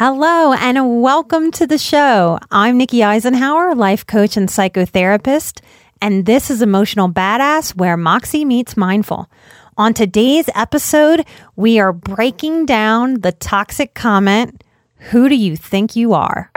[0.00, 2.38] Hello and welcome to the show.
[2.52, 5.60] I'm Nikki Eisenhauer, life coach and psychotherapist,
[6.00, 9.28] and this is Emotional Badass where Moxie meets mindful.
[9.76, 11.26] On today's episode,
[11.56, 14.62] we are breaking down the toxic comment,
[15.10, 16.52] Who do you think you are?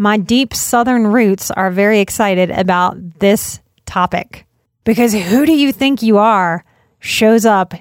[0.00, 4.46] My deep southern roots are very excited about this topic
[4.82, 6.64] because who do you think you are
[7.00, 7.74] shows up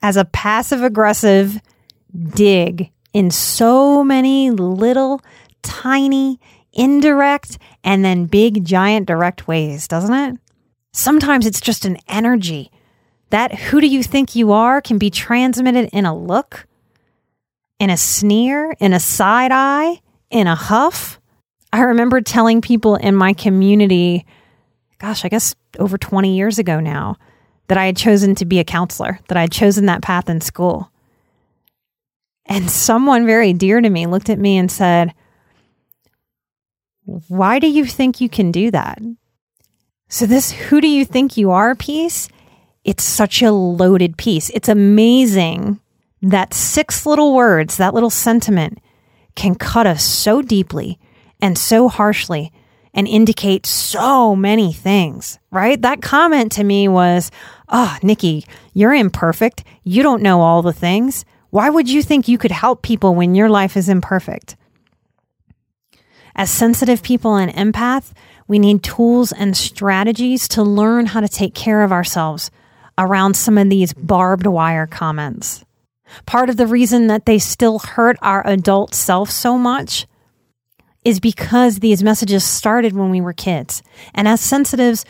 [0.00, 1.60] as a passive aggressive
[2.30, 5.20] dig in so many little
[5.60, 6.40] tiny
[6.72, 10.40] indirect and then big giant direct ways, doesn't it?
[10.92, 12.70] Sometimes it's just an energy.
[13.28, 16.66] That who do you think you are can be transmitted in a look,
[17.78, 21.19] in a sneer, in a side eye, in a huff
[21.72, 24.26] I remember telling people in my community,
[24.98, 27.16] gosh, I guess over 20 years ago now,
[27.68, 30.40] that I had chosen to be a counselor, that I had chosen that path in
[30.40, 30.90] school.
[32.46, 35.14] And someone very dear to me looked at me and said,
[37.04, 38.98] Why do you think you can do that?
[40.08, 42.28] So, this who do you think you are piece,
[42.82, 44.50] it's such a loaded piece.
[44.50, 45.78] It's amazing
[46.22, 48.80] that six little words, that little sentiment,
[49.36, 50.98] can cut us so deeply
[51.42, 52.52] and so harshly
[52.92, 55.80] and indicate so many things, right?
[55.80, 57.30] That comment to me was,
[57.68, 59.64] Oh, Nikki, you're imperfect.
[59.84, 61.24] You don't know all the things.
[61.50, 64.56] Why would you think you could help people when your life is imperfect?
[66.34, 68.12] As sensitive people and empath,
[68.46, 72.50] we need tools and strategies to learn how to take care of ourselves
[72.98, 75.64] around some of these barbed wire comments.
[76.26, 80.06] Part of the reason that they still hurt our adult self so much
[81.04, 83.82] is because these messages started when we were kids.
[84.14, 85.04] And as sensitives,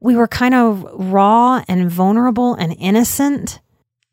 [0.00, 3.60] we were kind of raw and vulnerable and innocent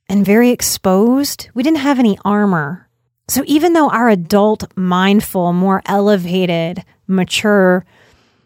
[0.09, 1.49] and very exposed.
[1.53, 2.87] We didn't have any armor.
[3.27, 7.85] So even though our adult, mindful, more elevated, mature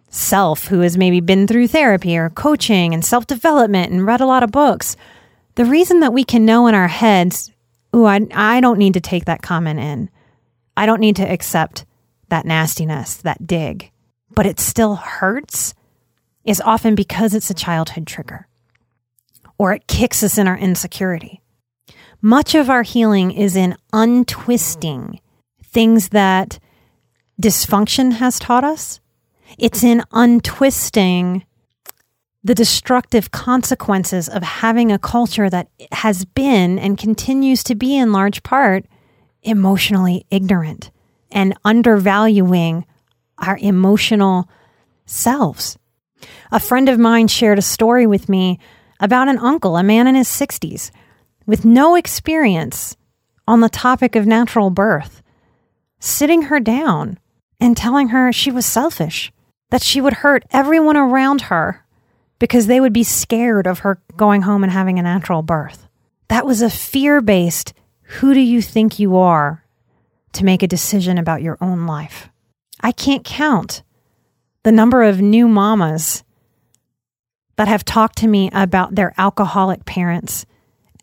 [0.10, 4.26] self who has maybe been through therapy or coaching and self development and read a
[4.26, 4.96] lot of books,
[5.56, 7.52] the reason that we can know in our heads,
[7.96, 10.10] ooh, I, I don't need to take that comment in.
[10.76, 11.86] I don't need to accept
[12.32, 13.92] that nastiness, that dig,
[14.34, 15.76] but it still hurts
[16.44, 18.48] is often because it's a childhood trigger
[19.58, 21.40] or it kicks us in our insecurity.
[22.20, 25.20] Much of our healing is in untwisting
[25.64, 26.58] things that
[27.40, 29.00] dysfunction has taught us.
[29.58, 31.46] It's in untwisting
[32.44, 38.12] the destructive consequences of having a culture that has been and continues to be in
[38.12, 38.86] large part
[39.44, 40.92] emotionally ignorant
[41.32, 42.86] and undervaluing
[43.38, 44.50] our emotional
[45.06, 45.78] selves.
[46.52, 48.60] A friend of mine shared a story with me
[49.00, 50.92] about an uncle, a man in his 60s,
[51.46, 52.96] with no experience
[53.48, 55.22] on the topic of natural birth,
[56.00, 57.18] sitting her down
[57.60, 59.32] and telling her she was selfish,
[59.70, 61.86] that she would hurt everyone around her
[62.40, 65.88] because they would be scared of her going home and having a natural birth.
[66.28, 69.61] That was a fear based, who do you think you are
[70.34, 72.30] to make a decision about your own life.
[72.82, 73.84] I can't count
[74.64, 76.24] the number of new mamas
[77.58, 80.46] that have talked to me about their alcoholic parents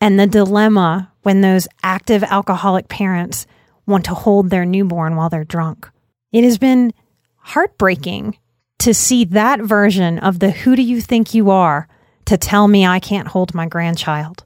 [0.01, 3.47] and the dilemma when those active alcoholic parents
[3.87, 5.89] want to hold their newborn while they're drunk.
[6.33, 6.93] It has been
[7.37, 8.39] heartbreaking
[8.81, 11.89] to see that version of the who do you think you are
[12.27, 14.45] to tell me I can't hold my grandchild.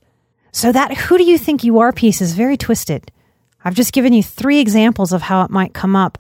[0.53, 3.11] So that who do you think you are piece is very twisted.
[3.65, 6.19] I've just given you three examples of how it might come up.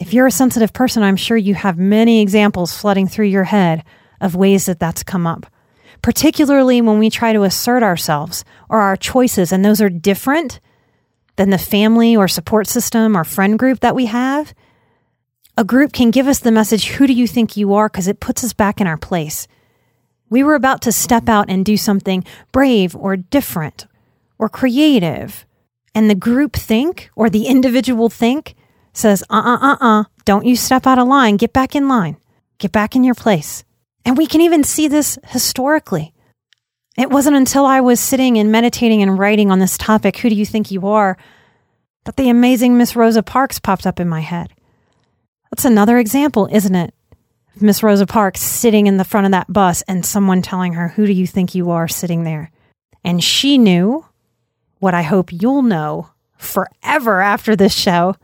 [0.00, 3.84] If you're a sensitive person, I'm sure you have many examples flooding through your head
[4.20, 5.46] of ways that that's come up,
[6.02, 10.60] particularly when we try to assert ourselves or our choices, and those are different
[11.36, 14.54] than the family or support system or friend group that we have.
[15.56, 17.88] A group can give us the message, Who do you think you are?
[17.88, 19.46] because it puts us back in our place.
[20.30, 23.86] We were about to step out and do something brave or different
[24.38, 25.46] or creative.
[25.94, 28.54] And the group think or the individual think
[28.92, 31.36] says, uh uh uh uh, don't you step out of line.
[31.36, 32.16] Get back in line.
[32.58, 33.64] Get back in your place.
[34.04, 36.14] And we can even see this historically.
[36.96, 40.34] It wasn't until I was sitting and meditating and writing on this topic, who do
[40.34, 41.16] you think you are,
[42.04, 44.52] that the amazing Miss Rosa Parks popped up in my head.
[45.50, 46.94] That's another example, isn't it?
[47.60, 51.06] Miss Rosa Parks sitting in the front of that bus and someone telling her, Who
[51.06, 52.50] do you think you are sitting there?
[53.04, 54.04] And she knew
[54.82, 58.16] what I hope you'll know forever after this show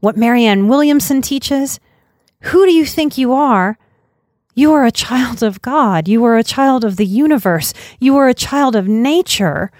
[0.00, 1.78] what Marianne Williamson teaches.
[2.40, 3.78] Who do you think you are?
[4.56, 6.08] You are a child of God.
[6.08, 7.72] You are a child of the universe.
[8.00, 9.70] You are a child of nature.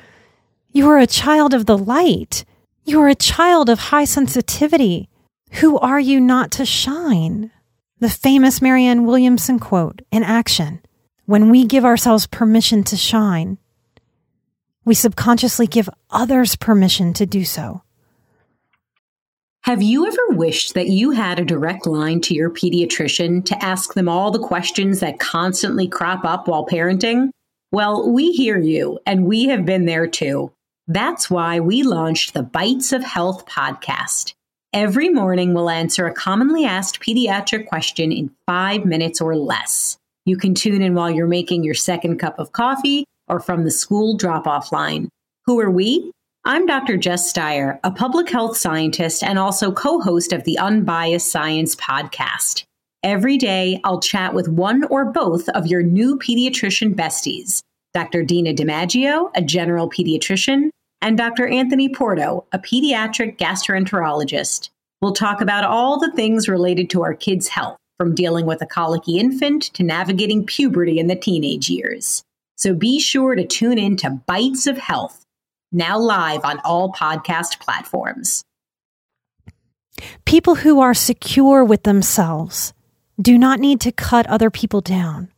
[0.71, 2.45] You are a child of the light.
[2.85, 5.09] You are a child of high sensitivity.
[5.55, 7.51] Who are you not to shine?
[7.99, 10.83] The famous Marianne Williamson quote in action
[11.27, 13.59] When we give ourselves permission to shine,
[14.85, 17.83] we subconsciously give others permission to do so.
[19.65, 23.95] Have you ever wished that you had a direct line to your pediatrician to ask
[23.95, 27.31] them all the questions that constantly crop up while parenting?
[27.71, 30.53] Well, we hear you, and we have been there too.
[30.89, 34.35] That's why we launched the Bites of Health podcast.
[34.73, 39.97] Every morning, we'll answer a commonly asked pediatric question in five minutes or less.
[40.25, 43.71] You can tune in while you're making your second cup of coffee or from the
[43.71, 45.09] school drop off line.
[45.47, 46.13] Who are we?
[46.45, 46.99] I'm Dr.
[46.99, 52.65] Jess Steier, a public health scientist and also co host of the Unbiased Science podcast.
[53.03, 57.63] Every day, I'll chat with one or both of your new pediatrician besties
[57.95, 58.23] Dr.
[58.23, 60.69] Dina DiMaggio, a general pediatrician,
[61.01, 61.47] and Dr.
[61.47, 64.69] Anthony Porto, a pediatric gastroenterologist.
[65.01, 68.67] We'll talk about all the things related to our kids' health, from dealing with a
[68.67, 72.23] colicky infant to navigating puberty in the teenage years.
[72.57, 75.25] So be sure to tune in to Bites of Health,
[75.73, 78.45] now live on all podcast platforms.
[80.25, 82.73] People who are secure with themselves
[83.21, 85.31] do not need to cut other people down.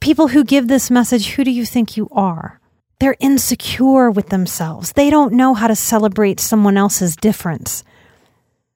[0.00, 2.60] People who give this message, who do you think you are?
[2.98, 4.92] They're insecure with themselves.
[4.92, 7.84] They don't know how to celebrate someone else's difference,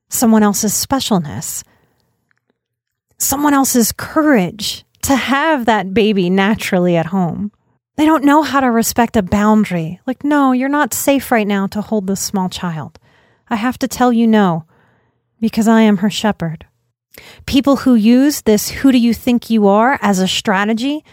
[0.08, 1.62] someone else's specialness,
[3.18, 7.52] someone else's courage to have that baby naturally at home.
[8.00, 10.00] They don't know how to respect a boundary.
[10.06, 12.98] Like, no, you're not safe right now to hold this small child.
[13.50, 14.64] I have to tell you no,
[15.38, 16.64] because I am her shepherd.
[17.44, 21.04] People who use this who do you think you are as a strategy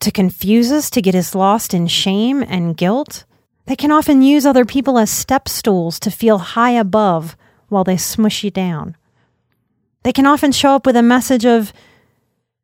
[0.00, 3.24] to confuse us, to get us lost in shame and guilt.
[3.66, 7.36] They can often use other people as step stools to feel high above
[7.68, 8.96] while they smush you down.
[10.02, 11.72] They can often show up with a message of,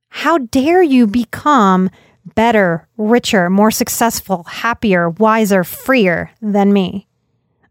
[0.08, 1.88] How dare you become
[2.34, 7.06] better, richer, more successful, happier, wiser, freer than me?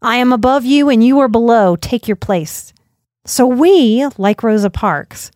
[0.01, 1.75] I am above you and you are below.
[1.75, 2.73] Take your place.
[3.25, 5.31] So we, like Rosa Parks,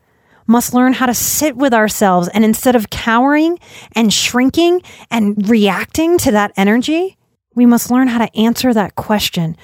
[0.46, 3.60] must learn how to sit with ourselves and instead of cowering
[3.94, 7.18] and shrinking and reacting to that energy,
[7.56, 9.58] we must learn how to answer that question,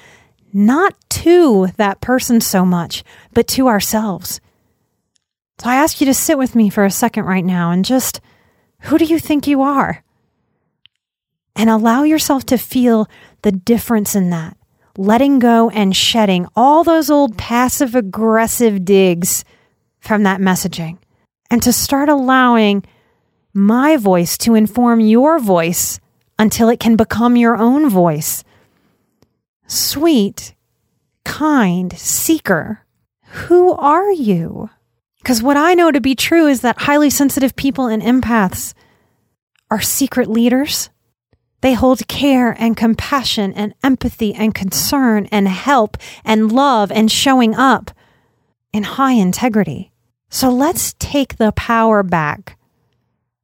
[0.52, 4.40] not to that person so much, but to ourselves.
[5.58, 8.20] So I ask you to sit with me for a second right now and just,
[8.84, 10.02] who do you think you are?
[11.56, 13.08] And allow yourself to feel
[13.42, 14.56] the difference in that,
[14.98, 19.44] letting go and shedding all those old passive aggressive digs
[20.00, 20.98] from that messaging
[21.50, 22.84] and to start allowing
[23.54, 26.00] my voice to inform your voice
[26.38, 28.44] until it can become your own voice.
[29.66, 30.54] Sweet,
[31.24, 32.80] kind seeker,
[33.22, 34.68] who are you?
[35.24, 38.74] Because what I know to be true is that highly sensitive people and empaths
[39.70, 40.90] are secret leaders.
[41.62, 47.54] They hold care and compassion and empathy and concern and help and love and showing
[47.54, 47.90] up
[48.70, 49.92] in high integrity.
[50.28, 52.58] So let's take the power back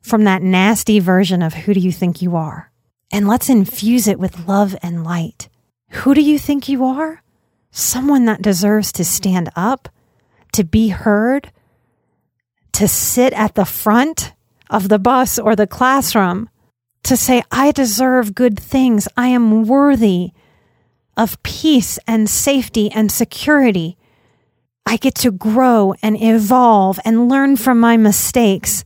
[0.03, 2.71] from that nasty version of who do you think you are?
[3.11, 5.49] And let's infuse it with love and light.
[5.93, 7.23] Who do you think you are?
[7.71, 9.89] Someone that deserves to stand up,
[10.53, 11.51] to be heard,
[12.73, 14.33] to sit at the front
[14.69, 16.49] of the bus or the classroom,
[17.03, 19.09] to say, I deserve good things.
[19.17, 20.33] I am worthy
[21.17, 23.97] of peace and safety and security.
[24.87, 28.85] I get to grow and evolve and learn from my mistakes,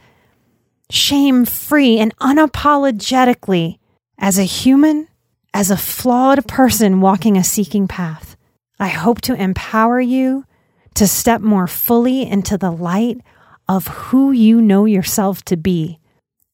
[0.91, 3.79] shame free and unapologetically
[4.19, 5.09] as a human,
[5.53, 8.37] as a flawed person walking a seeking path.
[8.79, 10.45] I hope to empower you
[10.95, 13.21] to step more fully into the light
[13.69, 15.99] of who you know yourself to be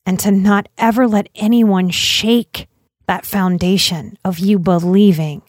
[0.07, 2.69] and to not ever let anyone shake
[3.07, 5.43] that foundation of you believing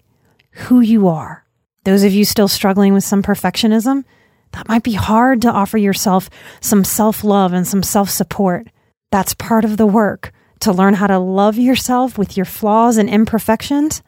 [0.52, 1.46] who you are.
[1.84, 4.04] Those of you still struggling with some perfectionism,
[4.52, 8.68] that might be hard to offer yourself some self love and some self support.
[9.12, 13.10] That's part of the work to learn how to love yourself with your flaws and
[13.10, 14.04] imperfections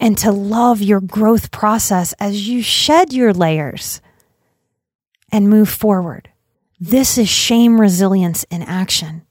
[0.00, 4.00] and to love your growth process as you shed your layers
[5.30, 6.30] and move forward.
[6.80, 9.22] This is shame resilience in action.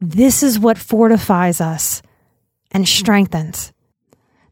[0.00, 2.02] This is what fortifies us
[2.70, 3.72] and strengthens.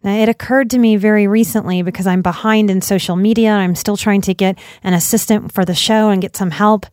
[0.02, 3.50] Now, it occurred to me very recently because I'm behind in social media.
[3.50, 6.86] I'm still trying to get an assistant for the show and get some help.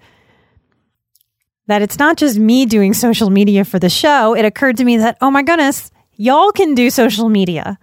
[1.68, 4.36] That it's not just me doing social media for the show.
[4.36, 7.78] It occurred to me that, oh my goodness, y'all can do social media.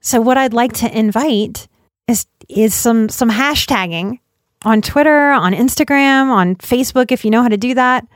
[0.00, 1.68] So what I'd like to invite
[2.08, 4.18] is is some some hashtagging
[4.64, 8.06] on Twitter, on Instagram, on Facebook if you know how to do that.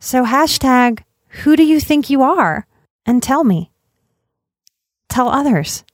[0.00, 2.66] So hashtag who do you think you are?
[3.06, 3.72] And tell me.
[5.08, 5.84] Tell others.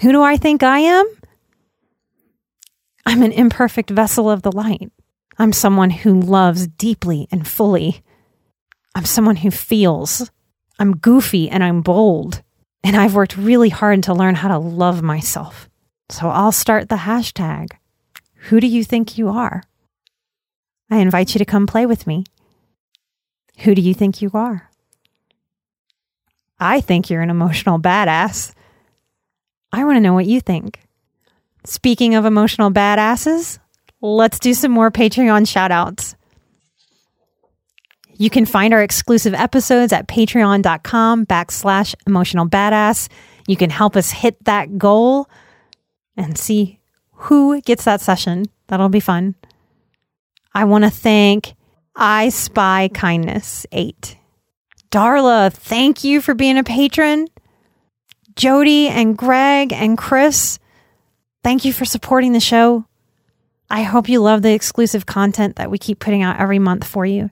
[0.00, 1.06] Who do I think I am?
[3.06, 4.90] I'm an imperfect vessel of the light.
[5.38, 8.02] I'm someone who loves deeply and fully.
[8.94, 10.30] I'm someone who feels.
[10.78, 12.42] I'm goofy and I'm bold.
[12.82, 15.68] And I've worked really hard to learn how to love myself.
[16.08, 17.72] So I'll start the hashtag.
[18.48, 19.62] Who do you think you are?
[20.90, 22.24] I invite you to come play with me.
[23.60, 24.70] Who do you think you are?
[26.58, 28.52] I think you're an emotional badass.
[29.72, 30.80] I want to know what you think.
[31.64, 33.58] Speaking of emotional badasses,
[34.00, 36.14] let's do some more Patreon shoutouts.
[38.14, 43.08] You can find our exclusive episodes at patreon.com backslash emotional badass.
[43.46, 45.28] You can help us hit that goal
[46.16, 46.79] and see
[47.20, 48.46] who gets that session.
[48.68, 49.34] That'll be fun.
[50.54, 51.54] I want to thank
[51.94, 54.16] I Spy Kindness 8.
[54.90, 57.28] Darla, thank you for being a patron.
[58.36, 60.58] Jody and Greg and Chris,
[61.44, 62.86] thank you for supporting the show.
[63.68, 67.04] I hope you love the exclusive content that we keep putting out every month for
[67.04, 67.30] you.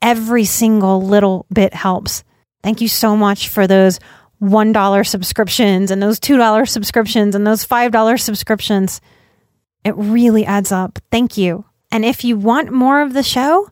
[0.00, 2.22] Every single little bit helps.
[2.62, 3.98] Thank you so much for those
[4.42, 9.00] $1 subscriptions and those $2 subscriptions and those $5 subscriptions.
[9.84, 10.98] It really adds up.
[11.10, 11.64] Thank you.
[11.90, 13.68] And if you want more of the show,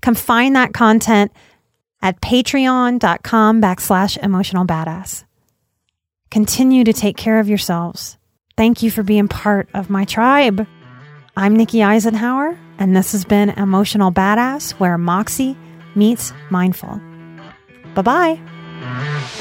[0.00, 1.32] come find that content
[2.02, 5.24] at patreon.com backslash emotional badass.
[6.30, 8.18] Continue to take care of yourselves.
[8.56, 10.66] Thank you for being part of my tribe.
[11.36, 15.56] I'm Nikki Eisenhauer, and this has been Emotional Badass, where Moxie
[15.94, 17.00] meets mindful.
[17.94, 19.38] Bye bye.